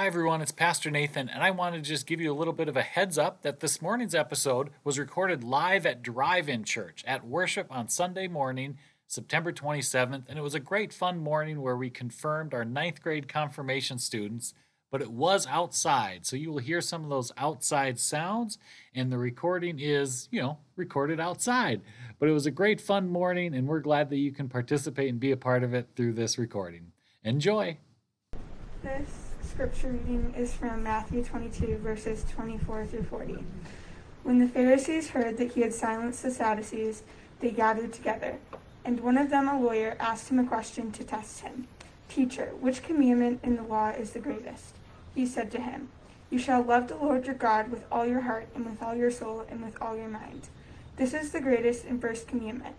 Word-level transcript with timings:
Hi, 0.00 0.06
everyone. 0.06 0.40
It's 0.40 0.50
Pastor 0.50 0.90
Nathan, 0.90 1.28
and 1.28 1.42
I 1.42 1.50
wanted 1.50 1.84
to 1.84 1.90
just 1.90 2.06
give 2.06 2.22
you 2.22 2.32
a 2.32 2.34
little 2.34 2.54
bit 2.54 2.70
of 2.70 2.76
a 2.78 2.80
heads 2.80 3.18
up 3.18 3.42
that 3.42 3.60
this 3.60 3.82
morning's 3.82 4.14
episode 4.14 4.70
was 4.82 4.98
recorded 4.98 5.44
live 5.44 5.84
at 5.84 6.00
Drive 6.00 6.48
In 6.48 6.64
Church 6.64 7.04
at 7.06 7.26
worship 7.26 7.66
on 7.68 7.86
Sunday 7.86 8.26
morning, 8.26 8.78
September 9.06 9.52
27th. 9.52 10.22
And 10.26 10.38
it 10.38 10.42
was 10.42 10.54
a 10.54 10.58
great, 10.58 10.94
fun 10.94 11.18
morning 11.18 11.60
where 11.60 11.76
we 11.76 11.90
confirmed 11.90 12.54
our 12.54 12.64
ninth 12.64 13.02
grade 13.02 13.28
confirmation 13.28 13.98
students, 13.98 14.54
but 14.90 15.02
it 15.02 15.10
was 15.12 15.46
outside. 15.46 16.24
So 16.24 16.34
you 16.34 16.50
will 16.50 16.60
hear 16.60 16.80
some 16.80 17.04
of 17.04 17.10
those 17.10 17.30
outside 17.36 17.98
sounds, 17.98 18.56
and 18.94 19.12
the 19.12 19.18
recording 19.18 19.80
is, 19.80 20.30
you 20.32 20.40
know, 20.40 20.56
recorded 20.76 21.20
outside. 21.20 21.82
But 22.18 22.30
it 22.30 22.32
was 22.32 22.46
a 22.46 22.50
great, 22.50 22.80
fun 22.80 23.06
morning, 23.06 23.54
and 23.54 23.68
we're 23.68 23.80
glad 23.80 24.08
that 24.08 24.16
you 24.16 24.32
can 24.32 24.48
participate 24.48 25.10
and 25.10 25.20
be 25.20 25.32
a 25.32 25.36
part 25.36 25.62
of 25.62 25.74
it 25.74 25.88
through 25.94 26.14
this 26.14 26.38
recording. 26.38 26.92
Enjoy. 27.22 27.76
This 28.82 29.29
scripture 29.42 29.88
reading 29.88 30.34
is 30.36 30.52
from 30.52 30.82
Matthew 30.82 31.24
22, 31.24 31.78
verses 31.78 32.24
24 32.30 32.86
through 32.86 33.02
40. 33.04 33.44
When 34.22 34.38
the 34.38 34.48
Pharisees 34.48 35.10
heard 35.10 35.38
that 35.38 35.52
he 35.52 35.62
had 35.62 35.72
silenced 35.72 36.22
the 36.22 36.30
Sadducees, 36.30 37.02
they 37.40 37.50
gathered 37.50 37.92
together. 37.92 38.38
And 38.84 39.00
one 39.00 39.18
of 39.18 39.30
them, 39.30 39.48
a 39.48 39.58
lawyer, 39.58 39.96
asked 39.98 40.30
him 40.30 40.38
a 40.38 40.46
question 40.46 40.92
to 40.92 41.04
test 41.04 41.40
him 41.40 41.68
Teacher, 42.08 42.52
which 42.60 42.82
commandment 42.82 43.40
in 43.42 43.56
the 43.56 43.62
law 43.62 43.90
is 43.90 44.10
the 44.10 44.18
greatest? 44.18 44.74
He 45.14 45.26
said 45.26 45.50
to 45.52 45.60
him, 45.60 45.88
You 46.30 46.38
shall 46.38 46.62
love 46.62 46.88
the 46.88 46.96
Lord 46.96 47.26
your 47.26 47.34
God 47.34 47.70
with 47.70 47.84
all 47.90 48.06
your 48.06 48.22
heart, 48.22 48.48
and 48.54 48.66
with 48.66 48.82
all 48.82 48.94
your 48.94 49.10
soul, 49.10 49.46
and 49.48 49.62
with 49.62 49.80
all 49.80 49.96
your 49.96 50.08
mind. 50.08 50.48
This 50.96 51.14
is 51.14 51.32
the 51.32 51.40
greatest 51.40 51.84
and 51.84 52.00
first 52.00 52.26
commandment. 52.26 52.76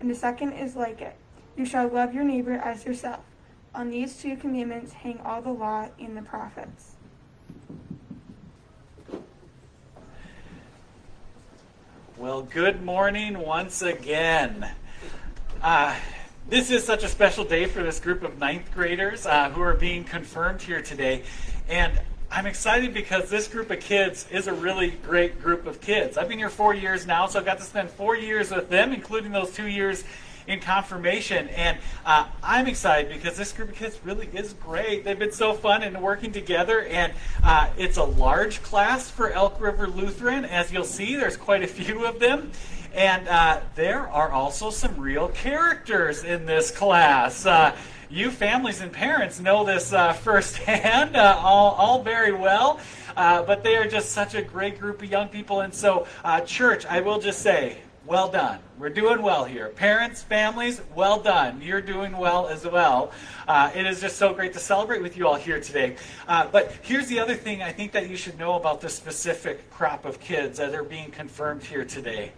And 0.00 0.10
the 0.10 0.14
second 0.14 0.52
is 0.52 0.76
like 0.76 1.00
it 1.00 1.16
You 1.56 1.66
shall 1.66 1.88
love 1.88 2.14
your 2.14 2.24
neighbor 2.24 2.52
as 2.52 2.84
yourself. 2.84 3.20
On 3.74 3.90
these 3.90 4.16
two 4.16 4.36
commandments 4.36 4.92
hang 4.92 5.20
all 5.24 5.42
the 5.42 5.52
law 5.52 5.88
and 6.00 6.16
the 6.16 6.22
prophets. 6.22 6.92
Well, 12.16 12.42
good 12.42 12.82
morning 12.82 13.38
once 13.38 13.82
again. 13.82 14.68
Uh, 15.62 15.94
this 16.48 16.70
is 16.70 16.82
such 16.82 17.04
a 17.04 17.08
special 17.08 17.44
day 17.44 17.66
for 17.66 17.82
this 17.82 18.00
group 18.00 18.22
of 18.22 18.38
ninth 18.38 18.72
graders 18.72 19.26
uh, 19.26 19.50
who 19.50 19.60
are 19.60 19.74
being 19.74 20.02
confirmed 20.02 20.62
here 20.62 20.82
today. 20.82 21.22
And 21.68 22.00
I'm 22.30 22.46
excited 22.46 22.92
because 22.92 23.30
this 23.30 23.48
group 23.48 23.70
of 23.70 23.80
kids 23.80 24.26
is 24.30 24.48
a 24.48 24.52
really 24.52 24.90
great 24.90 25.40
group 25.40 25.66
of 25.66 25.80
kids. 25.80 26.18
I've 26.18 26.28
been 26.28 26.38
here 26.38 26.50
four 26.50 26.74
years 26.74 27.06
now, 27.06 27.26
so 27.26 27.38
I've 27.38 27.44
got 27.44 27.58
to 27.58 27.64
spend 27.64 27.90
four 27.90 28.16
years 28.16 28.50
with 28.50 28.68
them, 28.68 28.92
including 28.92 29.30
those 29.30 29.52
two 29.52 29.66
years 29.66 30.04
in 30.48 30.60
confirmation. 30.60 31.48
And 31.50 31.78
uh, 32.04 32.26
I'm 32.42 32.66
excited 32.66 33.12
because 33.12 33.36
this 33.36 33.52
group 33.52 33.68
of 33.68 33.74
kids 33.76 34.00
really 34.02 34.28
is 34.32 34.54
great. 34.54 35.04
They've 35.04 35.18
been 35.18 35.30
so 35.30 35.52
fun 35.52 35.82
and 35.82 36.02
working 36.02 36.32
together. 36.32 36.82
And 36.86 37.12
uh, 37.44 37.68
it's 37.76 37.98
a 37.98 38.04
large 38.04 38.62
class 38.62 39.10
for 39.10 39.30
Elk 39.30 39.60
River 39.60 39.86
Lutheran. 39.86 40.44
As 40.44 40.72
you'll 40.72 40.84
see, 40.84 41.14
there's 41.14 41.36
quite 41.36 41.62
a 41.62 41.68
few 41.68 42.06
of 42.06 42.18
them. 42.18 42.50
And 42.94 43.28
uh, 43.28 43.60
there 43.74 44.08
are 44.08 44.32
also 44.32 44.70
some 44.70 44.96
real 44.98 45.28
characters 45.28 46.24
in 46.24 46.46
this 46.46 46.70
class. 46.70 47.44
Uh, 47.44 47.76
you 48.10 48.30
families 48.30 48.80
and 48.80 48.90
parents 48.90 49.38
know 49.38 49.64
this 49.64 49.92
uh, 49.92 50.14
firsthand, 50.14 51.14
uh, 51.14 51.38
all, 51.38 51.72
all 51.72 52.02
very 52.02 52.32
well. 52.32 52.80
Uh, 53.14 53.42
but 53.42 53.62
they 53.62 53.76
are 53.76 53.86
just 53.86 54.12
such 54.12 54.34
a 54.34 54.40
great 54.40 54.78
group 54.78 55.02
of 55.02 55.10
young 55.10 55.28
people. 55.28 55.60
And 55.60 55.74
so, 55.74 56.06
uh, 56.24 56.40
church, 56.40 56.86
I 56.86 57.00
will 57.00 57.18
just 57.18 57.42
say, 57.42 57.78
well 58.08 58.30
done. 58.30 58.58
We're 58.78 58.88
doing 58.88 59.20
well 59.20 59.44
here. 59.44 59.68
Parents, 59.68 60.22
families, 60.22 60.80
well 60.94 61.20
done. 61.20 61.60
You're 61.60 61.82
doing 61.82 62.16
well 62.16 62.48
as 62.48 62.64
well. 62.64 63.12
Uh, 63.46 63.70
it 63.74 63.84
is 63.84 64.00
just 64.00 64.16
so 64.16 64.32
great 64.32 64.54
to 64.54 64.58
celebrate 64.58 65.02
with 65.02 65.18
you 65.18 65.28
all 65.28 65.34
here 65.34 65.60
today. 65.60 65.96
Uh, 66.26 66.48
but 66.50 66.72
here's 66.80 67.06
the 67.08 67.20
other 67.20 67.34
thing 67.34 67.62
I 67.62 67.70
think 67.70 67.92
that 67.92 68.08
you 68.08 68.16
should 68.16 68.38
know 68.38 68.54
about 68.54 68.80
this 68.80 68.94
specific 68.94 69.70
crop 69.70 70.06
of 70.06 70.20
kids 70.20 70.56
that 70.56 70.74
are 70.74 70.82
being 70.82 71.10
confirmed 71.10 71.62
here 71.62 71.84
today. 71.84 72.32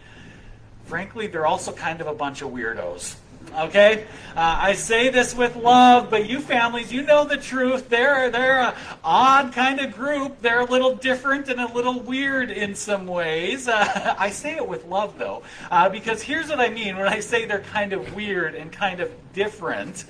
Frankly, 0.86 1.28
they're 1.28 1.46
also 1.46 1.72
kind 1.72 2.00
of 2.00 2.08
a 2.08 2.14
bunch 2.14 2.42
of 2.42 2.50
weirdos. 2.50 3.14
Okay? 3.56 4.04
Uh, 4.36 4.58
I 4.60 4.74
say 4.74 5.08
this 5.08 5.34
with 5.34 5.56
love, 5.56 6.08
but 6.08 6.28
you 6.28 6.40
families, 6.40 6.92
you 6.92 7.02
know 7.02 7.24
the 7.24 7.36
truth. 7.36 7.88
They're, 7.88 8.30
they're 8.30 8.60
an 8.60 8.74
odd 9.02 9.52
kind 9.52 9.80
of 9.80 9.92
group. 9.92 10.40
They're 10.40 10.60
a 10.60 10.64
little 10.64 10.94
different 10.94 11.48
and 11.48 11.60
a 11.60 11.72
little 11.72 11.98
weird 12.00 12.50
in 12.50 12.74
some 12.74 13.06
ways. 13.06 13.66
Uh, 13.66 14.14
I 14.18 14.30
say 14.30 14.54
it 14.54 14.66
with 14.66 14.86
love, 14.86 15.18
though, 15.18 15.42
uh, 15.70 15.88
because 15.88 16.22
here's 16.22 16.48
what 16.48 16.60
I 16.60 16.68
mean 16.68 16.96
when 16.96 17.08
I 17.08 17.20
say 17.20 17.44
they're 17.44 17.60
kind 17.60 17.92
of 17.92 18.14
weird 18.14 18.54
and 18.54 18.70
kind 18.70 19.00
of 19.00 19.10
different. 19.32 20.04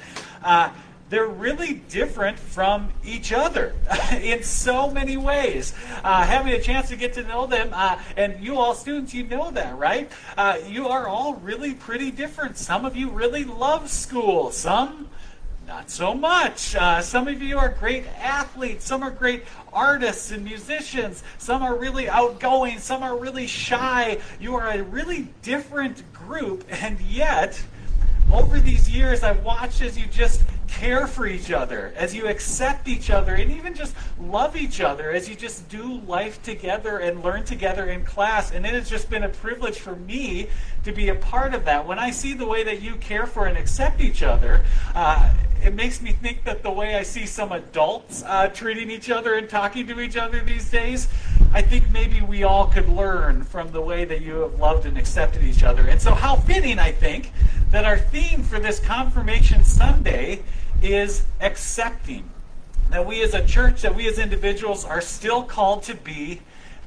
They're 1.10 1.26
really 1.26 1.74
different 1.74 2.38
from 2.38 2.90
each 3.04 3.32
other 3.32 3.74
in 4.22 4.44
so 4.44 4.90
many 4.90 5.16
ways. 5.16 5.74
Uh, 6.04 6.24
having 6.24 6.52
a 6.52 6.60
chance 6.60 6.88
to 6.90 6.96
get 6.96 7.14
to 7.14 7.24
know 7.24 7.46
them, 7.46 7.70
uh, 7.72 8.00
and 8.16 8.40
you 8.40 8.56
all 8.56 8.74
students, 8.74 9.12
you 9.12 9.24
know 9.24 9.50
that, 9.50 9.76
right? 9.76 10.10
Uh, 10.38 10.58
you 10.68 10.86
are 10.86 11.08
all 11.08 11.34
really 11.34 11.74
pretty 11.74 12.12
different. 12.12 12.56
Some 12.56 12.84
of 12.84 12.96
you 12.96 13.10
really 13.10 13.42
love 13.42 13.90
school, 13.90 14.52
some 14.52 15.08
not 15.66 15.90
so 15.90 16.14
much. 16.14 16.74
Uh, 16.74 17.00
some 17.00 17.26
of 17.26 17.42
you 17.42 17.58
are 17.58 17.68
great 17.68 18.04
athletes, 18.18 18.84
some 18.84 19.02
are 19.02 19.10
great 19.10 19.44
artists 19.72 20.30
and 20.30 20.44
musicians, 20.44 21.22
some 21.38 21.62
are 21.62 21.76
really 21.76 22.08
outgoing, 22.08 22.78
some 22.78 23.02
are 23.02 23.16
really 23.16 23.46
shy. 23.48 24.18
You 24.40 24.54
are 24.56 24.68
a 24.68 24.82
really 24.82 25.28
different 25.42 26.12
group, 26.12 26.64
and 26.70 27.00
yet, 27.00 27.60
over 28.32 28.60
these 28.60 28.88
years, 28.88 29.22
I've 29.22 29.44
watched 29.44 29.80
as 29.82 29.98
you 29.98 30.06
just 30.06 30.42
care 30.70 31.06
for 31.06 31.26
each 31.26 31.50
other, 31.50 31.92
as 31.96 32.14
you 32.14 32.28
accept 32.28 32.88
each 32.88 33.10
other, 33.10 33.34
and 33.34 33.50
even 33.50 33.74
just 33.74 33.94
love 34.20 34.56
each 34.56 34.80
other, 34.80 35.10
as 35.10 35.28
you 35.28 35.34
just 35.34 35.68
do 35.68 36.00
life 36.00 36.42
together 36.42 36.98
and 36.98 37.22
learn 37.22 37.44
together 37.44 37.86
in 37.86 38.04
class. 38.04 38.52
And 38.52 38.64
it 38.64 38.72
has 38.74 38.88
just 38.88 39.10
been 39.10 39.24
a 39.24 39.28
privilege 39.28 39.78
for 39.78 39.96
me 39.96 40.48
to 40.84 40.92
be 40.92 41.08
a 41.08 41.14
part 41.14 41.54
of 41.54 41.64
that. 41.64 41.86
When 41.86 41.98
I 41.98 42.10
see 42.10 42.34
the 42.34 42.46
way 42.46 42.62
that 42.62 42.80
you 42.80 42.96
care 42.96 43.26
for 43.26 43.46
and 43.46 43.58
accept 43.58 44.00
each 44.00 44.22
other, 44.22 44.64
uh, 44.94 45.30
it 45.62 45.74
makes 45.74 46.00
me 46.00 46.12
think 46.12 46.44
that 46.44 46.62
the 46.62 46.70
way 46.70 46.94
I 46.94 47.02
see 47.02 47.26
some 47.26 47.52
adults 47.52 48.22
uh, 48.26 48.48
treating 48.48 48.90
each 48.90 49.10
other 49.10 49.34
and 49.34 49.48
talking 49.48 49.86
to 49.88 50.00
each 50.00 50.16
other 50.16 50.40
these 50.40 50.70
days, 50.70 51.08
I 51.52 51.62
think 51.62 51.90
maybe 51.90 52.20
we 52.20 52.44
all 52.44 52.66
could 52.66 52.88
learn 52.88 53.44
from 53.44 53.70
the 53.72 53.80
way 53.80 54.04
that 54.04 54.22
you 54.22 54.36
have 54.36 54.58
loved 54.58 54.86
and 54.86 54.96
accepted 54.96 55.42
each 55.42 55.62
other. 55.62 55.86
And 55.86 56.00
so, 56.00 56.14
how 56.14 56.36
fitting, 56.36 56.78
I 56.78 56.92
think, 56.92 57.32
that 57.70 57.84
our 57.84 57.98
theme 57.98 58.42
for 58.42 58.58
this 58.58 58.80
Confirmation 58.80 59.64
Sunday 59.64 60.42
is 60.82 61.24
accepting. 61.40 62.30
That 62.90 63.06
we 63.06 63.22
as 63.22 63.34
a 63.34 63.46
church, 63.46 63.82
that 63.82 63.94
we 63.94 64.08
as 64.08 64.18
individuals 64.18 64.84
are 64.84 65.00
still 65.00 65.42
called 65.42 65.82
to 65.84 65.94
be 65.94 66.40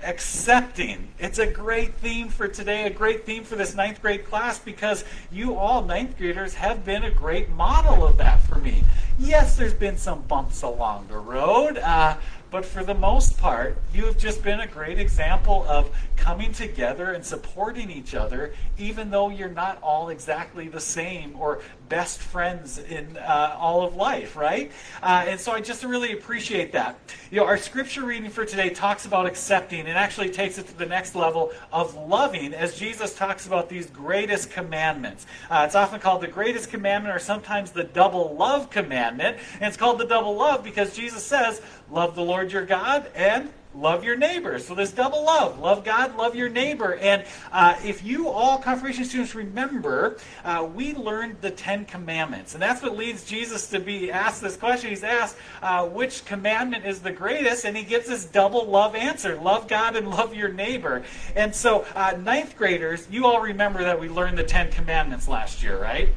accepting. 0.03 1.09
It's 1.19 1.39
a 1.39 1.47
great 1.47 1.95
theme 1.95 2.29
for 2.29 2.47
today, 2.47 2.85
a 2.85 2.89
great 2.89 3.25
theme 3.25 3.43
for 3.43 3.55
this 3.55 3.75
ninth 3.75 4.01
grade 4.01 4.25
class 4.25 4.59
because 4.59 5.03
you 5.31 5.55
all, 5.55 5.83
ninth 5.83 6.17
graders, 6.17 6.53
have 6.55 6.85
been 6.85 7.03
a 7.03 7.11
great 7.11 7.49
model 7.49 8.05
of 8.05 8.17
that 8.17 8.41
for 8.41 8.55
me. 8.55 8.83
Yes, 9.19 9.55
there's 9.55 9.73
been 9.73 9.97
some 9.97 10.23
bumps 10.23 10.63
along 10.63 11.07
the 11.07 11.17
road, 11.17 11.77
uh, 11.77 12.17
but 12.49 12.65
for 12.65 12.83
the 12.83 12.93
most 12.93 13.37
part, 13.37 13.77
you 13.93 14.05
have 14.05 14.17
just 14.17 14.43
been 14.43 14.59
a 14.59 14.67
great 14.67 14.99
example 14.99 15.65
of 15.67 15.89
coming 16.15 16.51
together 16.51 17.13
and 17.13 17.25
supporting 17.25 17.89
each 17.89 18.15
other, 18.15 18.53
even 18.77 19.09
though 19.09 19.29
you're 19.29 19.49
not 19.49 19.79
all 19.81 20.09
exactly 20.09 20.67
the 20.67 20.79
same 20.79 21.35
or 21.35 21.61
best 21.93 22.17
friends 22.17 22.79
in 22.79 23.17
uh, 23.17 23.55
all 23.59 23.85
of 23.85 23.95
life, 23.95 24.35
right? 24.35 24.71
Uh, 25.03 25.25
and 25.27 25.39
so 25.39 25.51
I 25.51 25.61
just 25.61 25.83
really 25.83 26.13
appreciate 26.13 26.71
that. 26.71 26.97
You 27.29 27.37
know, 27.37 27.45
our 27.45 27.55
scripture 27.55 28.03
reading 28.03 28.31
for 28.31 28.45
today 28.45 28.71
talks 28.71 29.05
about 29.05 29.27
accepting 29.27 29.81
and 29.81 29.89
actually 29.89 30.31
takes 30.31 30.57
it 30.57 30.65
to 30.69 30.75
the 30.75 30.87
next 30.87 31.13
level 31.13 31.51
of 31.71 31.93
loving 31.93 32.55
as 32.55 32.79
Jesus 32.79 33.13
talks 33.13 33.45
about 33.45 33.69
these 33.69 33.85
greatest 33.85 34.49
commandments. 34.49 35.27
Uh, 35.51 35.65
it's 35.67 35.75
often 35.75 35.99
called 35.99 36.21
the 36.21 36.27
greatest 36.27 36.71
commandment 36.71 37.15
or 37.15 37.19
sometimes 37.19 37.69
the 37.69 37.83
double 37.83 38.35
love 38.35 38.71
commandment. 38.71 39.37
And 39.61 39.65
it's 39.65 39.77
called 39.77 39.99
the 39.99 40.07
double 40.07 40.35
love 40.35 40.63
because 40.63 40.95
Jesus 40.95 41.23
says, 41.23 41.61
Love 41.91 42.15
the 42.15 42.23
Lord 42.23 42.51
your 42.51 42.65
God 42.65 43.05
and 43.13 43.51
love 43.75 44.03
your 44.03 44.15
neighbor. 44.15 44.59
So 44.59 44.75
this 44.75 44.91
double 44.91 45.23
love, 45.23 45.59
love 45.59 45.83
God, 45.83 46.15
love 46.15 46.35
your 46.35 46.49
neighbor. 46.49 46.95
And 46.95 47.25
uh, 47.51 47.75
if 47.83 48.03
you 48.03 48.29
all 48.29 48.57
confirmation 48.57 49.05
students 49.05 49.35
remember, 49.35 50.17
uh, 50.43 50.67
we 50.73 50.93
learned 50.93 51.37
the 51.41 51.51
Ten 51.51 51.85
Commandments, 51.85 52.53
and 52.53 52.61
that's 52.61 52.81
what 52.81 52.97
leads 52.97 53.25
Jesus 53.25 53.67
to 53.69 53.79
be 53.79 54.11
asked 54.11 54.41
this 54.41 54.57
question. 54.57 54.89
He's 54.89 55.03
asked, 55.03 55.37
uh, 55.61 55.85
which 55.85 56.25
commandment 56.25 56.85
is 56.85 56.99
the 56.99 57.11
greatest? 57.11 57.65
And 57.65 57.75
he 57.75 57.83
gives 57.83 58.07
this 58.07 58.25
double 58.25 58.65
love 58.65 58.95
answer: 58.95 59.35
love 59.35 59.67
God 59.67 59.95
and 59.95 60.07
love 60.13 60.35
your 60.35 60.49
neighbor. 60.49 61.03
And 61.35 61.53
so, 61.53 61.85
uh, 61.95 62.15
ninth 62.19 62.57
graders, 62.57 63.07
you 63.09 63.25
all 63.25 63.41
remember 63.41 63.83
that 63.83 63.99
we 63.99 64.09
learned 64.09 64.37
the 64.37 64.43
Ten 64.43 64.71
Commandments 64.71 65.27
last 65.27 65.63
year, 65.63 65.81
right? 65.81 66.09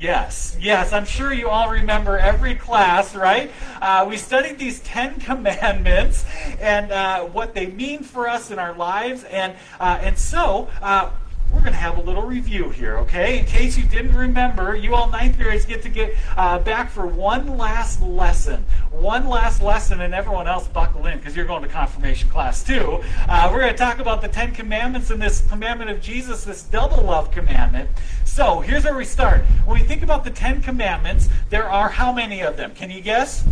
Yes, 0.00 0.56
yes, 0.60 0.92
I'm 0.92 1.04
sure 1.04 1.32
you 1.32 1.48
all 1.48 1.70
remember 1.70 2.18
every 2.18 2.54
class, 2.54 3.16
right? 3.16 3.50
Uh, 3.82 4.06
we 4.08 4.16
studied 4.16 4.56
these 4.56 4.78
Ten 4.80 5.18
Commandments 5.18 6.24
and 6.60 6.92
uh, 6.92 7.24
what 7.24 7.52
they 7.52 7.66
mean 7.66 8.04
for 8.04 8.28
us 8.28 8.52
in 8.52 8.60
our 8.60 8.74
lives, 8.74 9.24
and 9.24 9.56
uh, 9.80 9.98
and 10.00 10.16
so 10.16 10.68
uh, 10.82 11.10
we're 11.52 11.60
going 11.60 11.72
to 11.72 11.78
have 11.78 11.98
a 11.98 12.02
little 12.02 12.22
review 12.22 12.70
here, 12.70 12.98
okay? 12.98 13.38
In 13.38 13.46
case 13.46 13.76
you 13.76 13.84
didn't 13.84 14.14
remember, 14.14 14.76
you 14.76 14.94
all 14.94 15.08
ninth 15.08 15.36
graders 15.36 15.64
get 15.64 15.82
to 15.82 15.88
get 15.88 16.14
uh, 16.36 16.58
back 16.60 16.90
for 16.90 17.06
one 17.06 17.56
last 17.56 18.00
lesson. 18.02 18.64
One 18.90 19.28
last 19.28 19.62
lesson, 19.62 20.00
and 20.00 20.14
everyone 20.14 20.48
else 20.48 20.66
buckle 20.66 21.06
in 21.06 21.18
because 21.18 21.36
you're 21.36 21.44
going 21.44 21.62
to 21.62 21.68
confirmation 21.68 22.28
class 22.30 22.64
too. 22.64 23.00
Uh, 23.28 23.48
we're 23.52 23.60
going 23.60 23.72
to 23.72 23.78
talk 23.78 23.98
about 23.98 24.22
the 24.22 24.28
Ten 24.28 24.52
Commandments 24.52 25.10
and 25.10 25.20
this 25.20 25.46
commandment 25.48 25.90
of 25.90 26.00
Jesus, 26.00 26.44
this 26.44 26.62
double 26.62 27.02
love 27.02 27.30
commandment. 27.30 27.90
So 28.24 28.60
here's 28.60 28.84
where 28.84 28.96
we 28.96 29.04
start. 29.04 29.42
When 29.66 29.78
we 29.78 29.86
think 29.86 30.02
about 30.02 30.24
the 30.24 30.30
Ten 30.30 30.62
Commandments, 30.62 31.28
there 31.50 31.68
are 31.68 31.88
how 31.90 32.12
many 32.12 32.40
of 32.40 32.56
them? 32.56 32.74
Can 32.74 32.90
you 32.90 33.00
guess? 33.00 33.44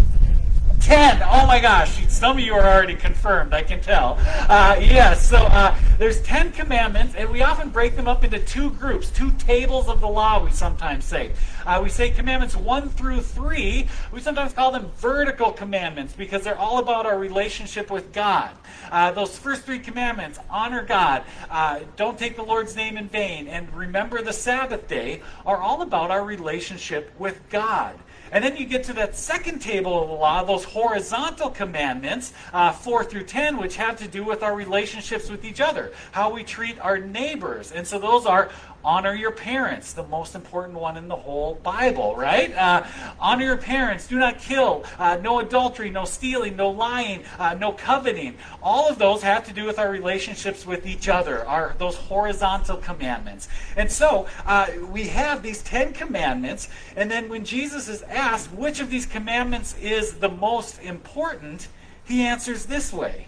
Ten. 0.86 1.20
Oh 1.24 1.48
my 1.48 1.58
gosh. 1.58 2.06
Some 2.06 2.38
of 2.38 2.44
you 2.44 2.54
are 2.54 2.64
already 2.64 2.94
confirmed, 2.94 3.52
I 3.52 3.64
can 3.64 3.80
tell. 3.80 4.16
Uh, 4.20 4.76
yes, 4.80 5.28
so 5.28 5.38
uh, 5.38 5.76
there's 5.98 6.22
ten 6.22 6.52
commandments, 6.52 7.16
and 7.16 7.28
we 7.28 7.42
often 7.42 7.70
break 7.70 7.96
them 7.96 8.06
up 8.06 8.22
into 8.22 8.38
two 8.38 8.70
groups, 8.70 9.10
two 9.10 9.32
tables 9.32 9.88
of 9.88 10.00
the 10.00 10.06
law, 10.06 10.44
we 10.44 10.52
sometimes 10.52 11.04
say. 11.04 11.32
Uh, 11.66 11.80
we 11.82 11.88
say 11.88 12.10
commandments 12.10 12.54
one 12.54 12.88
through 12.88 13.20
three. 13.20 13.88
We 14.12 14.20
sometimes 14.20 14.52
call 14.52 14.70
them 14.70 14.88
vertical 14.96 15.50
commandments 15.50 16.12
because 16.12 16.44
they're 16.44 16.56
all 16.56 16.78
about 16.78 17.04
our 17.04 17.18
relationship 17.18 17.90
with 17.90 18.12
God. 18.12 18.50
Uh, 18.92 19.10
those 19.10 19.36
first 19.36 19.62
three 19.62 19.80
commandments 19.80 20.38
honor 20.48 20.84
God, 20.84 21.24
uh, 21.50 21.80
don't 21.96 22.16
take 22.16 22.36
the 22.36 22.44
Lord's 22.44 22.76
name 22.76 22.96
in 22.96 23.08
vain, 23.08 23.48
and 23.48 23.74
remember 23.74 24.22
the 24.22 24.32
Sabbath 24.32 24.86
day 24.86 25.20
are 25.44 25.58
all 25.58 25.82
about 25.82 26.12
our 26.12 26.24
relationship 26.24 27.12
with 27.18 27.40
God. 27.50 27.98
And 28.32 28.42
then 28.42 28.56
you 28.56 28.66
get 28.66 28.82
to 28.84 28.92
that 28.94 29.14
second 29.14 29.60
table 29.60 30.02
of 30.02 30.08
the 30.08 30.14
law, 30.14 30.42
those 30.42 30.64
horizontal 30.76 31.48
commandments, 31.48 32.34
uh, 32.52 32.70
4 32.70 33.02
through 33.02 33.22
10, 33.22 33.56
which 33.56 33.76
have 33.76 33.96
to 33.96 34.06
do 34.06 34.22
with 34.22 34.42
our 34.42 34.54
relationships 34.54 35.30
with 35.30 35.42
each 35.42 35.58
other, 35.58 35.90
how 36.12 36.30
we 36.30 36.44
treat 36.44 36.78
our 36.80 36.98
neighbors. 36.98 37.72
And 37.72 37.86
so 37.86 37.98
those 37.98 38.26
are 38.26 38.50
honor 38.86 39.14
your 39.14 39.32
parents, 39.32 39.92
the 39.92 40.04
most 40.04 40.36
important 40.36 40.78
one 40.78 40.96
in 40.96 41.08
the 41.08 41.16
whole 41.16 41.56
Bible, 41.56 42.14
right? 42.14 42.54
Uh, 42.54 42.86
honor 43.18 43.44
your 43.44 43.56
parents, 43.56 44.06
do 44.06 44.16
not 44.16 44.38
kill, 44.38 44.84
uh, 45.00 45.16
no 45.20 45.40
adultery, 45.40 45.90
no 45.90 46.04
stealing, 46.04 46.54
no 46.54 46.70
lying, 46.70 47.24
uh, 47.40 47.54
no 47.54 47.72
coveting. 47.72 48.36
All 48.62 48.88
of 48.88 48.96
those 48.96 49.22
have 49.22 49.44
to 49.46 49.52
do 49.52 49.64
with 49.64 49.80
our 49.80 49.90
relationships 49.90 50.64
with 50.64 50.86
each 50.86 51.08
other, 51.08 51.44
our 51.46 51.74
those 51.78 51.96
horizontal 51.96 52.76
commandments. 52.76 53.48
And 53.76 53.90
so 53.90 54.28
uh, 54.46 54.68
we 54.88 55.08
have 55.08 55.42
these 55.42 55.62
Ten 55.62 55.92
Commandments, 55.92 56.68
and 56.94 57.10
then 57.10 57.28
when 57.28 57.44
Jesus 57.44 57.88
is 57.88 58.02
asked 58.02 58.52
which 58.52 58.78
of 58.78 58.88
these 58.88 59.04
commandments 59.04 59.76
is 59.78 60.14
the 60.14 60.28
most 60.28 60.78
important, 60.80 61.66
he 62.04 62.22
answers 62.22 62.66
this 62.66 62.92
way. 62.92 63.26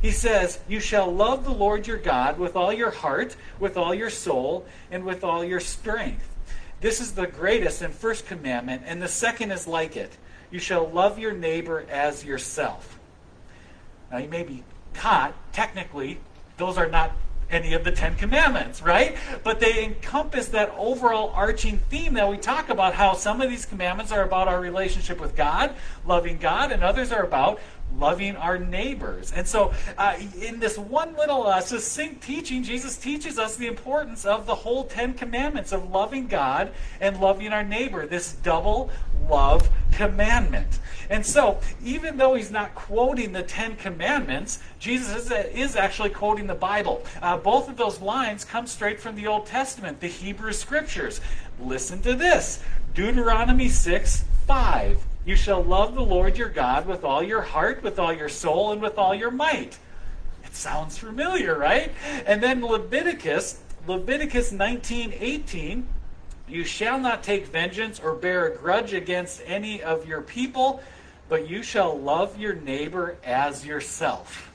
He 0.00 0.10
says, 0.10 0.60
You 0.68 0.80
shall 0.80 1.12
love 1.12 1.44
the 1.44 1.52
Lord 1.52 1.86
your 1.86 1.98
God 1.98 2.38
with 2.38 2.56
all 2.56 2.72
your 2.72 2.90
heart, 2.90 3.36
with 3.58 3.76
all 3.76 3.94
your 3.94 4.10
soul, 4.10 4.66
and 4.90 5.04
with 5.04 5.24
all 5.24 5.44
your 5.44 5.60
strength. 5.60 6.28
This 6.80 7.00
is 7.00 7.12
the 7.12 7.26
greatest 7.26 7.82
and 7.82 7.92
first 7.92 8.26
commandment, 8.26 8.82
and 8.86 9.02
the 9.02 9.08
second 9.08 9.50
is 9.50 9.66
like 9.66 9.96
it. 9.96 10.16
You 10.50 10.60
shall 10.60 10.88
love 10.88 11.18
your 11.18 11.32
neighbor 11.32 11.84
as 11.90 12.24
yourself. 12.24 12.98
Now, 14.10 14.18
you 14.18 14.28
may 14.28 14.44
be 14.44 14.62
caught, 14.94 15.34
technically, 15.52 16.20
those 16.56 16.78
are 16.78 16.88
not 16.88 17.12
any 17.50 17.74
of 17.74 17.84
the 17.84 17.92
Ten 17.92 18.14
Commandments, 18.16 18.82
right? 18.82 19.16
But 19.42 19.60
they 19.60 19.84
encompass 19.84 20.48
that 20.48 20.74
overall 20.76 21.30
arching 21.34 21.78
theme 21.90 22.14
that 22.14 22.28
we 22.28 22.36
talk 22.36 22.68
about 22.68 22.94
how 22.94 23.14
some 23.14 23.40
of 23.40 23.48
these 23.48 23.64
commandments 23.64 24.12
are 24.12 24.22
about 24.22 24.48
our 24.48 24.60
relationship 24.60 25.20
with 25.20 25.34
God, 25.34 25.74
loving 26.06 26.38
God, 26.38 26.72
and 26.72 26.82
others 26.82 27.10
are 27.10 27.22
about 27.22 27.60
loving 27.96 28.36
our 28.36 28.58
neighbors. 28.58 29.32
And 29.32 29.46
so, 29.46 29.72
uh, 29.96 30.16
in 30.40 30.60
this 30.60 30.78
one 30.78 31.16
little 31.16 31.46
uh, 31.46 31.60
succinct 31.60 32.22
teaching, 32.22 32.62
Jesus 32.62 32.96
teaches 32.96 33.38
us 33.38 33.56
the 33.56 33.66
importance 33.66 34.24
of 34.24 34.46
the 34.46 34.54
whole 34.54 34.84
Ten 34.84 35.14
Commandments 35.14 35.72
of 35.72 35.90
loving 35.90 36.26
God 36.26 36.72
and 37.00 37.20
loving 37.20 37.52
our 37.52 37.64
neighbor, 37.64 38.06
this 38.06 38.34
double 38.34 38.90
love 39.28 39.68
commandment. 39.92 40.80
And 41.10 41.24
so, 41.24 41.58
even 41.82 42.18
though 42.18 42.34
he's 42.34 42.50
not 42.50 42.74
quoting 42.74 43.32
the 43.32 43.42
Ten 43.42 43.76
Commandments, 43.76 44.60
Jesus 44.78 45.30
is, 45.30 45.30
is 45.30 45.76
actually 45.76 46.10
quoting 46.10 46.46
the 46.46 46.54
Bible. 46.54 47.04
Uh, 47.22 47.36
both 47.36 47.68
of 47.68 47.76
those 47.76 48.00
lines 48.00 48.44
come 48.44 48.66
straight 48.66 49.00
from 49.00 49.16
the 49.16 49.26
Old 49.26 49.46
Testament, 49.46 50.00
the 50.00 50.08
Hebrew 50.08 50.52
Scriptures. 50.52 51.20
Listen 51.58 52.00
to 52.02 52.14
this 52.14 52.62
Deuteronomy 52.94 53.68
6 53.68 54.24
5. 54.46 55.07
You 55.24 55.36
shall 55.36 55.62
love 55.62 55.94
the 55.94 56.02
Lord 56.02 56.38
your 56.38 56.48
God 56.48 56.86
with 56.86 57.04
all 57.04 57.22
your 57.22 57.42
heart, 57.42 57.82
with 57.82 57.98
all 57.98 58.12
your 58.12 58.28
soul, 58.28 58.72
and 58.72 58.80
with 58.80 58.96
all 58.96 59.14
your 59.14 59.30
might. 59.30 59.78
It 60.44 60.56
sounds 60.56 60.96
familiar, 60.96 61.58
right? 61.58 61.92
And 62.26 62.42
then 62.42 62.64
Leviticus, 62.64 63.60
Leviticus 63.86 64.52
19:18, 64.52 65.86
you 66.48 66.64
shall 66.64 66.98
not 66.98 67.22
take 67.22 67.46
vengeance 67.46 68.00
or 68.00 68.14
bear 68.14 68.46
a 68.46 68.56
grudge 68.56 68.94
against 68.94 69.42
any 69.44 69.82
of 69.82 70.06
your 70.06 70.22
people, 70.22 70.82
but 71.28 71.48
you 71.48 71.62
shall 71.62 71.98
love 71.98 72.38
your 72.38 72.54
neighbor 72.54 73.18
as 73.22 73.66
yourself. 73.66 74.47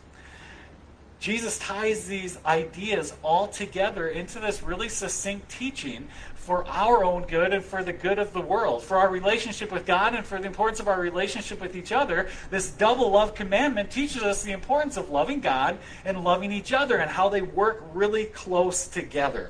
Jesus 1.24 1.58
ties 1.58 2.06
these 2.06 2.38
ideas 2.46 3.14
all 3.24 3.48
together 3.48 4.10
into 4.10 4.42
this 4.42 4.62
really 4.62 4.90
succinct 4.90 5.48
teaching 5.48 6.10
for 6.36 6.68
our 6.68 7.02
own 7.02 7.24
good 7.24 7.54
and 7.54 7.64
for 7.64 7.82
the 7.82 7.94
good 7.94 8.20
of 8.20 8.34
the 8.34 8.42
world, 8.42 8.84
for 8.84 8.98
our 8.98 9.08
relationship 9.08 9.72
with 9.72 9.86
God 9.86 10.14
and 10.16 10.28
for 10.28 10.38
the 10.38 10.48
importance 10.48 10.82
of 10.82 10.90
our 10.90 11.00
relationship 11.00 11.62
with 11.62 11.78
each 11.78 11.94
other. 11.94 12.28
This 12.50 12.72
double 12.72 13.10
love 13.10 13.36
commandment 13.36 13.90
teaches 13.90 14.22
us 14.22 14.44
the 14.44 14.52
importance 14.52 14.98
of 14.98 15.12
loving 15.12 15.40
God 15.40 15.78
and 16.04 16.26
loving 16.26 16.52
each 16.52 16.74
other 16.74 16.98
and 16.98 17.10
how 17.10 17.30
they 17.30 17.42
work 17.42 17.86
really 17.94 18.26
close 18.26 18.86
together. 18.90 19.50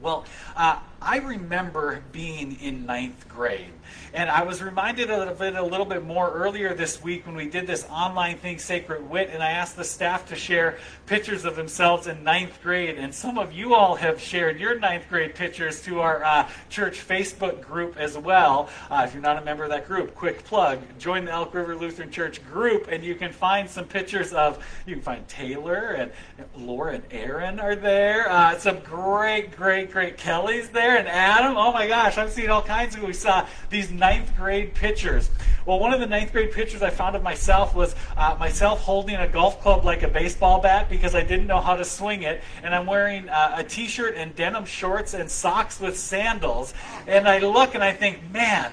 Well, 0.00 0.24
uh, 0.56 0.78
I 1.00 1.18
remember 1.18 2.02
being 2.12 2.60
in 2.60 2.84
ninth 2.84 3.28
grade. 3.28 3.72
And 4.12 4.30
I 4.30 4.42
was 4.42 4.62
reminded 4.62 5.10
of 5.10 5.40
it 5.40 5.54
a 5.54 5.62
little 5.62 5.86
bit 5.86 6.04
more 6.04 6.30
earlier 6.30 6.74
this 6.74 7.02
week 7.02 7.26
when 7.26 7.36
we 7.36 7.48
did 7.48 7.66
this 7.66 7.86
online 7.90 8.38
thing, 8.38 8.58
Sacred 8.58 9.08
Wit, 9.08 9.30
and 9.32 9.42
I 9.42 9.52
asked 9.52 9.76
the 9.76 9.84
staff 9.84 10.26
to 10.28 10.36
share 10.36 10.78
pictures 11.06 11.44
of 11.44 11.56
themselves 11.56 12.06
in 12.06 12.24
ninth 12.24 12.62
grade. 12.62 12.98
And 12.98 13.14
some 13.14 13.38
of 13.38 13.52
you 13.52 13.74
all 13.74 13.96
have 13.96 14.20
shared 14.20 14.58
your 14.58 14.78
ninth 14.78 15.08
grade 15.08 15.34
pictures 15.34 15.82
to 15.82 16.00
our 16.00 16.24
uh, 16.24 16.48
church 16.68 17.06
Facebook 17.06 17.60
group 17.60 17.96
as 17.96 18.16
well. 18.16 18.68
Uh, 18.90 19.04
if 19.06 19.14
you're 19.14 19.22
not 19.22 19.40
a 19.40 19.44
member 19.44 19.64
of 19.64 19.70
that 19.70 19.86
group, 19.86 20.14
quick 20.14 20.44
plug 20.44 20.80
join 20.98 21.24
the 21.24 21.30
Elk 21.30 21.54
River 21.54 21.76
Lutheran 21.76 22.10
Church 22.10 22.44
group, 22.46 22.88
and 22.90 23.04
you 23.04 23.14
can 23.14 23.32
find 23.32 23.68
some 23.68 23.84
pictures 23.84 24.32
of, 24.32 24.64
you 24.86 24.94
can 24.94 25.02
find 25.02 25.28
Taylor 25.28 25.90
and 25.92 26.10
Laura 26.56 26.94
and 26.94 27.04
Aaron 27.10 27.60
are 27.60 27.76
there. 27.76 28.30
Uh, 28.30 28.58
some 28.58 28.80
great, 28.80 29.54
great, 29.56 29.92
great 29.92 30.16
Kelly's 30.16 30.70
there, 30.70 30.87
and 30.96 31.08
Adam. 31.08 31.56
Oh 31.56 31.72
my 31.72 31.86
gosh, 31.86 32.18
I've 32.18 32.32
seen 32.32 32.50
all 32.50 32.62
kinds 32.62 32.94
of, 32.94 33.02
we 33.02 33.12
saw 33.12 33.46
these 33.70 33.90
ninth 33.90 34.36
grade 34.36 34.74
pictures. 34.74 35.30
Well, 35.66 35.78
one 35.78 35.92
of 35.92 36.00
the 36.00 36.06
ninth 36.06 36.32
grade 36.32 36.52
pictures 36.52 36.82
I 36.82 36.90
found 36.90 37.14
of 37.14 37.22
myself 37.22 37.74
was 37.74 37.94
uh, 38.16 38.36
myself 38.40 38.80
holding 38.80 39.16
a 39.16 39.28
golf 39.28 39.60
club 39.60 39.84
like 39.84 40.02
a 40.02 40.08
baseball 40.08 40.60
bat 40.60 40.88
because 40.88 41.14
I 41.14 41.22
didn't 41.22 41.46
know 41.46 41.60
how 41.60 41.76
to 41.76 41.84
swing 41.84 42.22
it, 42.22 42.42
and 42.62 42.74
I'm 42.74 42.86
wearing 42.86 43.28
uh, 43.28 43.56
a 43.58 43.64
t-shirt 43.64 44.14
and 44.16 44.34
denim 44.34 44.64
shorts 44.64 45.14
and 45.14 45.30
socks 45.30 45.78
with 45.78 45.98
sandals. 45.98 46.72
And 47.06 47.28
I 47.28 47.38
look 47.38 47.74
and 47.74 47.84
I 47.84 47.92
think, 47.92 48.30
man, 48.30 48.72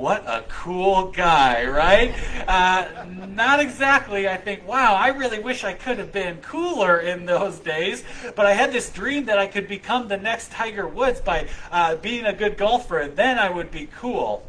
what 0.00 0.24
a 0.26 0.42
cool 0.48 1.10
guy, 1.10 1.66
right? 1.66 2.14
Uh, 2.48 3.04
not 3.28 3.60
exactly. 3.60 4.26
I 4.26 4.38
think, 4.38 4.66
wow, 4.66 4.94
I 4.94 5.08
really 5.08 5.38
wish 5.38 5.62
I 5.62 5.74
could 5.74 5.98
have 5.98 6.10
been 6.10 6.38
cooler 6.38 6.98
in 6.98 7.26
those 7.26 7.58
days, 7.58 8.02
but 8.34 8.46
I 8.46 8.54
had 8.54 8.72
this 8.72 8.88
dream 8.88 9.26
that 9.26 9.38
I 9.38 9.46
could 9.46 9.68
become 9.68 10.08
the 10.08 10.16
next 10.16 10.52
Tiger 10.52 10.88
Woods 10.88 11.20
by 11.20 11.48
uh, 11.70 11.96
being 11.96 12.24
a 12.24 12.32
good 12.32 12.56
golfer, 12.56 12.98
and 12.98 13.14
then 13.14 13.38
I 13.38 13.50
would 13.50 13.70
be 13.70 13.88
cool. 13.94 14.46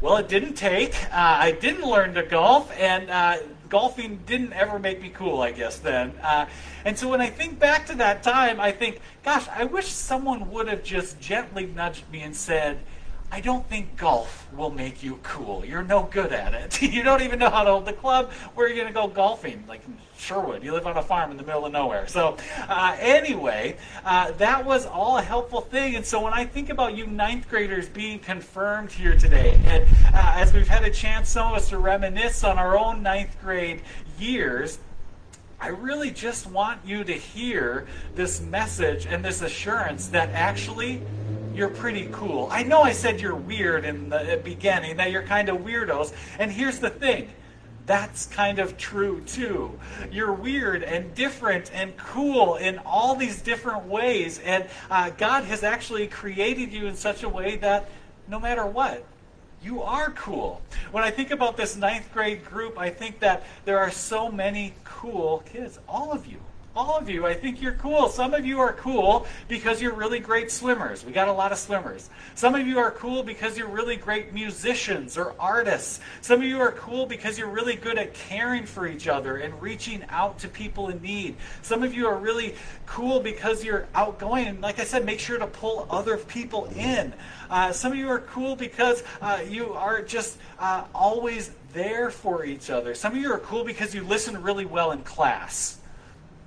Well, 0.00 0.16
it 0.16 0.28
didn't 0.28 0.54
take. 0.54 0.94
Uh, 1.04 1.08
I 1.12 1.52
didn't 1.52 1.86
learn 1.86 2.14
to 2.14 2.22
golf, 2.22 2.72
and 2.78 3.10
uh, 3.10 3.36
golfing 3.68 4.20
didn't 4.24 4.54
ever 4.54 4.78
make 4.78 5.02
me 5.02 5.10
cool, 5.10 5.42
I 5.42 5.52
guess, 5.52 5.78
then. 5.78 6.14
Uh, 6.22 6.46
and 6.86 6.98
so 6.98 7.08
when 7.08 7.20
I 7.20 7.28
think 7.28 7.58
back 7.58 7.86
to 7.88 7.94
that 7.96 8.22
time, 8.22 8.58
I 8.58 8.72
think, 8.72 9.00
gosh, 9.22 9.46
I 9.54 9.64
wish 9.64 9.88
someone 9.88 10.50
would 10.50 10.66
have 10.66 10.82
just 10.82 11.20
gently 11.20 11.66
nudged 11.66 12.10
me 12.10 12.22
and 12.22 12.34
said, 12.34 12.80
I 13.32 13.40
don't 13.40 13.66
think 13.66 13.96
golf 13.96 14.46
will 14.54 14.70
make 14.70 15.02
you 15.02 15.18
cool. 15.22 15.64
You're 15.64 15.82
no 15.82 16.02
good 16.02 16.34
at 16.34 16.52
it. 16.52 16.82
you 16.92 17.02
don't 17.02 17.22
even 17.22 17.38
know 17.38 17.48
how 17.48 17.64
to 17.64 17.70
hold 17.70 17.86
the 17.86 17.94
club. 17.94 18.30
Where 18.54 18.66
are 18.66 18.68
you 18.68 18.76
going 18.76 18.88
to 18.88 18.92
go 18.92 19.08
golfing? 19.08 19.64
Like 19.66 19.80
Sherwood. 20.18 20.62
You 20.62 20.74
live 20.74 20.86
on 20.86 20.98
a 20.98 21.02
farm 21.02 21.30
in 21.30 21.38
the 21.38 21.42
middle 21.42 21.64
of 21.64 21.72
nowhere. 21.72 22.06
So, 22.06 22.36
uh, 22.68 22.94
anyway, 23.00 23.78
uh, 24.04 24.32
that 24.32 24.66
was 24.66 24.84
all 24.84 25.16
a 25.16 25.22
helpful 25.22 25.62
thing. 25.62 25.96
And 25.96 26.04
so, 26.04 26.20
when 26.20 26.34
I 26.34 26.44
think 26.44 26.68
about 26.68 26.94
you 26.94 27.06
ninth 27.06 27.48
graders 27.48 27.88
being 27.88 28.18
confirmed 28.18 28.92
here 28.92 29.16
today, 29.16 29.58
and 29.64 29.84
uh, 30.14 30.34
as 30.36 30.52
we've 30.52 30.68
had 30.68 30.84
a 30.84 30.90
chance, 30.90 31.30
some 31.30 31.48
of 31.48 31.56
us 31.56 31.70
to 31.70 31.78
reminisce 31.78 32.44
on 32.44 32.58
our 32.58 32.78
own 32.78 33.02
ninth 33.02 33.34
grade 33.40 33.80
years, 34.18 34.78
I 35.58 35.68
really 35.68 36.10
just 36.10 36.46
want 36.48 36.84
you 36.84 37.02
to 37.02 37.14
hear 37.14 37.86
this 38.14 38.42
message 38.42 39.06
and 39.06 39.24
this 39.24 39.40
assurance 39.40 40.08
that 40.08 40.28
actually 40.30 41.00
you're 41.54 41.68
pretty 41.68 42.08
cool. 42.12 42.48
I 42.50 42.62
know 42.62 42.82
I 42.82 42.92
said 42.92 43.20
you're 43.20 43.34
weird 43.34 43.84
in 43.84 44.08
the 44.08 44.40
beginning, 44.42 44.96
that 44.96 45.10
you're 45.10 45.22
kind 45.22 45.48
of 45.48 45.58
weirdos. 45.58 46.12
And 46.38 46.50
here's 46.50 46.78
the 46.78 46.90
thing 46.90 47.30
that's 47.84 48.26
kind 48.26 48.58
of 48.58 48.76
true 48.76 49.22
too. 49.22 49.78
You're 50.10 50.32
weird 50.32 50.82
and 50.82 51.14
different 51.14 51.72
and 51.74 51.96
cool 51.96 52.56
in 52.56 52.78
all 52.78 53.16
these 53.16 53.42
different 53.42 53.86
ways. 53.86 54.38
And 54.38 54.66
uh, 54.90 55.10
God 55.10 55.44
has 55.44 55.62
actually 55.62 56.06
created 56.06 56.72
you 56.72 56.86
in 56.86 56.96
such 56.96 57.22
a 57.22 57.28
way 57.28 57.56
that 57.56 57.88
no 58.28 58.38
matter 58.38 58.64
what, 58.64 59.04
you 59.62 59.82
are 59.82 60.10
cool. 60.10 60.60
When 60.90 61.04
I 61.04 61.10
think 61.10 61.30
about 61.30 61.56
this 61.56 61.76
ninth 61.76 62.12
grade 62.12 62.44
group, 62.44 62.78
I 62.78 62.90
think 62.90 63.20
that 63.20 63.44
there 63.64 63.78
are 63.78 63.90
so 63.90 64.30
many 64.30 64.74
cool 64.84 65.42
kids. 65.46 65.78
All 65.88 66.12
of 66.12 66.26
you 66.26 66.38
all 66.74 66.96
of 66.96 67.08
you, 67.10 67.26
I 67.26 67.34
think 67.34 67.60
you're 67.60 67.74
cool. 67.74 68.08
Some 68.08 68.32
of 68.32 68.46
you 68.46 68.58
are 68.60 68.72
cool 68.72 69.26
because 69.46 69.82
you're 69.82 69.92
really 69.92 70.18
great 70.18 70.50
swimmers. 70.50 71.04
We 71.04 71.12
got 71.12 71.28
a 71.28 71.32
lot 71.32 71.52
of 71.52 71.58
swimmers. 71.58 72.08
Some 72.34 72.54
of 72.54 72.66
you 72.66 72.78
are 72.78 72.90
cool 72.90 73.22
because 73.22 73.58
you're 73.58 73.68
really 73.68 73.96
great 73.96 74.32
musicians 74.32 75.18
or 75.18 75.34
artists. 75.38 76.00
Some 76.22 76.40
of 76.40 76.46
you 76.46 76.60
are 76.60 76.72
cool 76.72 77.04
because 77.04 77.38
you're 77.38 77.50
really 77.50 77.76
good 77.76 77.98
at 77.98 78.14
caring 78.14 78.64
for 78.64 78.86
each 78.86 79.06
other 79.06 79.36
and 79.36 79.60
reaching 79.60 80.02
out 80.08 80.38
to 80.38 80.48
people 80.48 80.88
in 80.88 81.02
need. 81.02 81.36
Some 81.60 81.82
of 81.82 81.92
you 81.92 82.06
are 82.06 82.16
really 82.16 82.54
cool 82.86 83.20
because 83.20 83.62
you're 83.62 83.86
outgoing. 83.94 84.46
And 84.46 84.60
like 84.62 84.80
I 84.80 84.84
said, 84.84 85.04
make 85.04 85.20
sure 85.20 85.38
to 85.38 85.46
pull 85.46 85.86
other 85.90 86.16
people 86.16 86.70
in. 86.74 87.12
Uh, 87.50 87.72
some 87.72 87.92
of 87.92 87.98
you 87.98 88.08
are 88.08 88.20
cool 88.20 88.56
because 88.56 89.02
uh, 89.20 89.40
you 89.46 89.74
are 89.74 90.00
just 90.00 90.38
uh, 90.58 90.84
always 90.94 91.50
there 91.74 92.10
for 92.10 92.46
each 92.46 92.70
other. 92.70 92.94
Some 92.94 93.12
of 93.12 93.20
you 93.20 93.30
are 93.30 93.40
cool 93.40 93.62
because 93.62 93.94
you 93.94 94.04
listen 94.04 94.42
really 94.42 94.64
well 94.64 94.92
in 94.92 95.02
class 95.02 95.78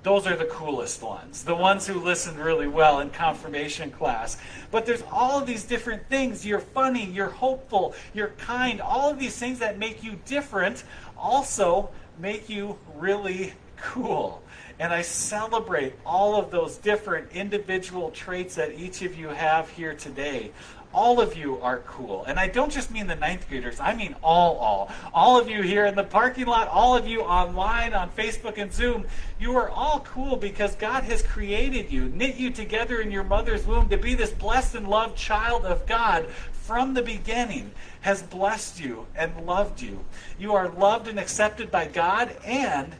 those 0.06 0.24
are 0.24 0.36
the 0.36 0.44
coolest 0.44 1.02
ones, 1.02 1.42
the 1.42 1.56
ones 1.56 1.84
who 1.84 1.98
listen 1.98 2.38
really 2.38 2.68
well 2.68 3.00
in 3.00 3.10
confirmation 3.10 3.90
class. 3.90 4.36
But 4.70 4.86
there's 4.86 5.02
all 5.10 5.40
of 5.40 5.48
these 5.48 5.64
different 5.64 6.08
things. 6.08 6.46
You're 6.46 6.60
funny, 6.60 7.04
you're 7.04 7.28
hopeful, 7.28 7.92
you're 8.14 8.28
kind. 8.38 8.80
All 8.80 9.10
of 9.10 9.18
these 9.18 9.36
things 9.36 9.58
that 9.58 9.80
make 9.80 10.04
you 10.04 10.20
different 10.24 10.84
also 11.18 11.90
make 12.20 12.48
you 12.48 12.78
really 12.94 13.54
cool. 13.78 14.44
And 14.78 14.92
I 14.92 15.02
celebrate 15.02 15.94
all 16.04 16.36
of 16.36 16.50
those 16.50 16.76
different 16.76 17.32
individual 17.32 18.10
traits 18.10 18.56
that 18.56 18.78
each 18.78 19.02
of 19.02 19.16
you 19.16 19.28
have 19.28 19.70
here 19.70 19.94
today 19.94 20.52
all 20.96 21.20
of 21.20 21.36
you 21.36 21.60
are 21.60 21.80
cool. 21.80 22.24
And 22.24 22.38
I 22.40 22.48
don't 22.48 22.72
just 22.72 22.90
mean 22.90 23.06
the 23.06 23.16
ninth 23.16 23.48
graders, 23.50 23.78
I 23.78 23.94
mean 23.94 24.16
all, 24.22 24.56
all. 24.56 24.90
All 25.12 25.38
of 25.38 25.48
you 25.48 25.62
here 25.62 25.84
in 25.84 25.94
the 25.94 26.02
parking 26.02 26.46
lot, 26.46 26.68
all 26.68 26.96
of 26.96 27.06
you 27.06 27.20
online 27.20 27.92
on 27.92 28.10
Facebook 28.10 28.56
and 28.56 28.72
Zoom, 28.72 29.04
you 29.38 29.56
are 29.56 29.68
all 29.68 30.00
cool 30.00 30.36
because 30.36 30.74
God 30.74 31.04
has 31.04 31.22
created 31.22 31.92
you, 31.92 32.08
knit 32.08 32.36
you 32.36 32.50
together 32.50 33.02
in 33.02 33.10
your 33.10 33.24
mother's 33.24 33.66
womb 33.66 33.90
to 33.90 33.98
be 33.98 34.14
this 34.14 34.30
blessed 34.30 34.74
and 34.74 34.88
loved 34.88 35.18
child 35.18 35.66
of 35.66 35.86
God 35.86 36.28
from 36.52 36.94
the 36.94 37.02
beginning, 37.02 37.70
has 38.00 38.22
blessed 38.22 38.80
you 38.80 39.06
and 39.14 39.46
loved 39.46 39.82
you. 39.82 40.00
You 40.38 40.54
are 40.54 40.70
loved 40.70 41.08
and 41.08 41.20
accepted 41.20 41.70
by 41.70 41.86
God, 41.86 42.34
and 42.44 42.94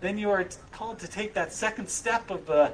then 0.00 0.18
you 0.18 0.30
are 0.30 0.46
called 0.72 0.98
to 1.00 1.08
take 1.08 1.34
that 1.34 1.52
second 1.52 1.88
step 1.88 2.30
of 2.30 2.46
the 2.46 2.72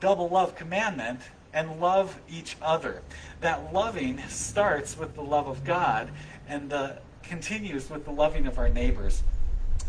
double 0.00 0.28
love 0.28 0.54
commandment 0.54 1.20
and 1.52 1.80
love 1.80 2.18
each 2.28 2.56
other. 2.60 3.02
That 3.40 3.72
loving 3.72 4.20
starts 4.28 4.98
with 4.98 5.14
the 5.14 5.22
love 5.22 5.46
of 5.48 5.64
God 5.64 6.10
and 6.48 6.72
uh, 6.72 6.92
continues 7.22 7.90
with 7.90 8.04
the 8.04 8.10
loving 8.10 8.46
of 8.46 8.58
our 8.58 8.68
neighbors. 8.68 9.22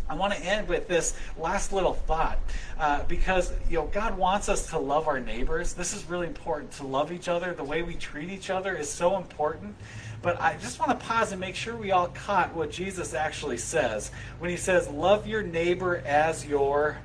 I 0.10 0.16
want 0.16 0.34
to 0.34 0.40
end 0.40 0.68
with 0.68 0.88
this 0.88 1.14
last 1.38 1.72
little 1.72 1.94
thought 1.94 2.40
uh, 2.80 3.04
because 3.04 3.54
you 3.70 3.78
know 3.78 3.86
God 3.86 4.18
wants 4.18 4.50
us 4.50 4.68
to 4.72 4.80
love 4.80 5.08
our 5.08 5.20
neighbors. 5.20 5.74
This 5.74 5.94
is 5.94 6.04
really 6.06 6.26
important 6.26 6.72
to 6.74 6.88
love 6.88 7.12
each 7.12 7.28
other. 7.28 7.54
The 7.54 7.64
way 7.64 7.84
we 7.84 7.94
treat 7.94 8.30
each 8.30 8.50
other 8.50 8.76
is 8.76 8.90
so 8.90 9.18
important. 9.18 9.76
But 10.22 10.42
I 10.42 10.58
just 10.58 10.80
want 10.80 11.00
to 11.00 11.06
pause 11.06 11.32
and 11.32 11.40
make 11.40 11.56
sure 11.56 11.76
we 11.76 11.92
all 11.92 12.08
caught 12.08 12.54
what 12.54 12.72
Jesus 12.72 13.14
actually 13.14 13.58
says 13.58 14.12
when 14.40 14.50
he 14.50 14.58
says, 14.58 14.88
"Love 14.90 15.28
your 15.28 15.42
neighbor 15.44 16.04
as 16.06 16.46
yourself." 16.46 16.98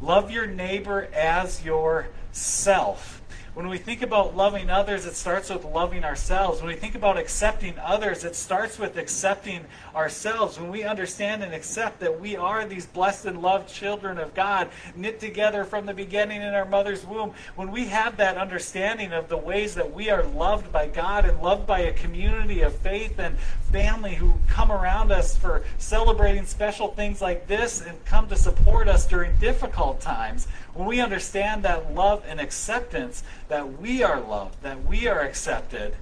Love 0.00 0.30
your 0.30 0.46
neighbor 0.46 1.08
as 1.14 1.64
yourself. 1.64 3.22
When 3.54 3.68
we 3.68 3.78
think 3.78 4.02
about 4.02 4.36
loving 4.36 4.68
others, 4.68 5.06
it 5.06 5.14
starts 5.14 5.48
with 5.48 5.64
loving 5.64 6.02
ourselves. 6.02 6.60
When 6.60 6.66
we 6.66 6.74
think 6.74 6.96
about 6.96 7.16
accepting 7.16 7.78
others, 7.78 8.24
it 8.24 8.34
starts 8.34 8.80
with 8.80 8.96
accepting 8.96 9.64
ourselves. 9.94 10.58
When 10.58 10.72
we 10.72 10.82
understand 10.82 11.44
and 11.44 11.54
accept 11.54 12.00
that 12.00 12.20
we 12.20 12.34
are 12.34 12.64
these 12.64 12.84
blessed 12.84 13.26
and 13.26 13.40
loved 13.40 13.72
children 13.72 14.18
of 14.18 14.34
God, 14.34 14.70
knit 14.96 15.20
together 15.20 15.62
from 15.64 15.86
the 15.86 15.94
beginning 15.94 16.42
in 16.42 16.52
our 16.52 16.64
mother's 16.64 17.06
womb, 17.06 17.32
when 17.54 17.70
we 17.70 17.86
have 17.86 18.16
that 18.16 18.36
understanding 18.36 19.12
of 19.12 19.28
the 19.28 19.36
ways 19.36 19.76
that 19.76 19.94
we 19.94 20.10
are 20.10 20.24
loved 20.24 20.72
by 20.72 20.88
God 20.88 21.24
and 21.24 21.40
loved 21.40 21.64
by 21.64 21.78
a 21.78 21.92
community 21.92 22.62
of 22.62 22.74
faith 22.74 23.20
and 23.20 23.38
family 23.70 24.16
who 24.16 24.34
come 24.48 24.72
around 24.72 25.12
us 25.12 25.36
for 25.36 25.62
celebrating 25.78 26.44
special 26.44 26.88
things 26.88 27.22
like 27.22 27.46
this 27.46 27.82
and 27.82 28.04
come 28.04 28.28
to 28.28 28.36
support 28.36 28.88
us 28.88 29.06
during 29.06 29.36
difficult 29.36 30.00
times, 30.00 30.48
when 30.74 30.88
we 30.88 31.00
understand 31.00 31.62
that 31.62 31.94
love 31.94 32.24
and 32.26 32.40
acceptance, 32.40 33.22
that 33.48 33.80
we 33.80 34.02
are 34.02 34.20
loved, 34.20 34.62
that 34.62 34.84
we 34.84 35.06
are 35.06 35.20
accepted, 35.20 35.96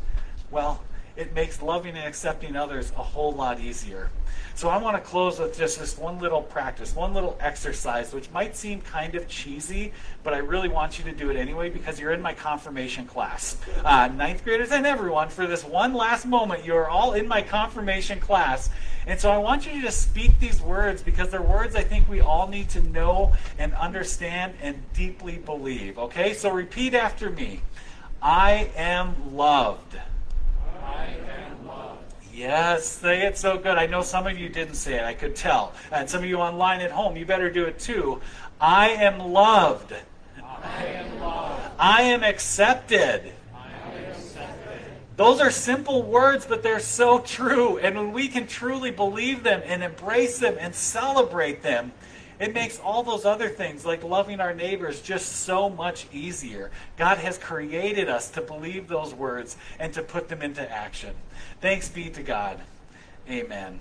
well, 0.50 0.82
it 1.16 1.34
makes 1.34 1.62
loving 1.62 1.96
and 1.96 2.06
accepting 2.06 2.56
others 2.56 2.92
a 2.96 3.02
whole 3.02 3.32
lot 3.32 3.60
easier. 3.60 4.10
So 4.54 4.68
I 4.68 4.76
want 4.76 4.96
to 4.96 5.02
close 5.02 5.38
with 5.38 5.56
just 5.56 5.78
this 5.78 5.96
one 5.96 6.18
little 6.18 6.42
practice, 6.42 6.94
one 6.94 7.14
little 7.14 7.36
exercise, 7.40 8.12
which 8.12 8.30
might 8.30 8.54
seem 8.54 8.80
kind 8.82 9.14
of 9.14 9.26
cheesy, 9.26 9.92
but 10.22 10.34
I 10.34 10.38
really 10.38 10.68
want 10.68 10.98
you 10.98 11.04
to 11.04 11.12
do 11.12 11.30
it 11.30 11.36
anyway 11.36 11.70
because 11.70 11.98
you're 11.98 12.12
in 12.12 12.20
my 12.20 12.34
confirmation 12.34 13.06
class. 13.06 13.56
Uh, 13.84 14.08
ninth 14.08 14.44
graders 14.44 14.70
and 14.70 14.86
everyone, 14.86 15.28
for 15.30 15.46
this 15.46 15.64
one 15.64 15.94
last 15.94 16.26
moment, 16.26 16.64
you're 16.64 16.88
all 16.88 17.14
in 17.14 17.26
my 17.26 17.40
confirmation 17.40 18.20
class. 18.20 18.68
And 19.06 19.18
so 19.18 19.30
I 19.30 19.38
want 19.38 19.66
you 19.66 19.72
to 19.72 19.80
just 19.80 20.02
speak 20.02 20.38
these 20.38 20.60
words 20.60 21.02
because 21.02 21.30
they're 21.30 21.42
words 21.42 21.74
I 21.74 21.82
think 21.82 22.08
we 22.08 22.20
all 22.20 22.46
need 22.46 22.68
to 22.70 22.80
know 22.82 23.32
and 23.58 23.74
understand 23.74 24.54
and 24.62 24.80
deeply 24.92 25.38
believe. 25.38 25.98
Okay? 25.98 26.34
So 26.34 26.50
repeat 26.50 26.94
after 26.94 27.30
me 27.30 27.62
I 28.20 28.70
am 28.76 29.34
loved. 29.34 29.96
Yes, 32.34 32.86
say 32.86 33.26
it 33.26 33.36
so 33.38 33.58
good. 33.58 33.76
I 33.76 33.86
know 33.86 34.02
some 34.02 34.26
of 34.26 34.38
you 34.38 34.48
didn't 34.48 34.74
say 34.74 34.94
it, 34.94 35.04
I 35.04 35.14
could 35.14 35.36
tell. 35.36 35.74
And 35.92 36.08
some 36.08 36.22
of 36.24 36.28
you 36.28 36.38
online 36.38 36.80
at 36.80 36.90
home, 36.90 37.16
you 37.16 37.26
better 37.26 37.50
do 37.50 37.64
it 37.66 37.78
too. 37.78 38.20
I 38.60 38.88
am 38.88 39.18
loved. 39.18 39.94
I 40.42 40.84
am 40.86 41.20
loved. 41.20 41.70
I 41.78 42.02
am 42.02 42.24
accepted. 42.24 43.32
I 43.54 43.70
am 43.70 44.10
accepted. 44.10 44.80
Those 45.16 45.40
are 45.40 45.50
simple 45.50 46.02
words, 46.02 46.46
but 46.46 46.62
they're 46.62 46.80
so 46.80 47.18
true. 47.20 47.78
And 47.78 47.96
when 47.96 48.12
we 48.12 48.28
can 48.28 48.46
truly 48.46 48.90
believe 48.90 49.42
them 49.42 49.62
and 49.64 49.82
embrace 49.82 50.38
them 50.38 50.56
and 50.58 50.74
celebrate 50.74 51.62
them, 51.62 51.92
it 52.42 52.54
makes 52.54 52.78
all 52.78 53.02
those 53.02 53.24
other 53.24 53.48
things, 53.48 53.84
like 53.84 54.02
loving 54.02 54.40
our 54.40 54.54
neighbors, 54.54 55.00
just 55.00 55.26
so 55.44 55.68
much 55.68 56.06
easier. 56.12 56.70
God 56.96 57.18
has 57.18 57.38
created 57.38 58.08
us 58.08 58.30
to 58.30 58.40
believe 58.40 58.88
those 58.88 59.14
words 59.14 59.56
and 59.78 59.92
to 59.94 60.02
put 60.02 60.28
them 60.28 60.42
into 60.42 60.68
action. 60.70 61.14
Thanks 61.60 61.88
be 61.88 62.10
to 62.10 62.22
God. 62.22 62.60
Amen. 63.28 63.80